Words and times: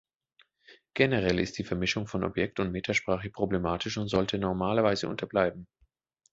Generell 0.95 1.39
ist 1.39 1.59
die 1.59 1.63
Vermischung 1.63 2.07
von 2.07 2.23
Objekt- 2.23 2.59
und 2.59 2.71
Metasprache 2.71 3.29
problematisch 3.29 3.97
und 3.99 4.07
sollte 4.07 4.39
normalerweise 4.39 5.07
unterbleiben. 5.07 5.67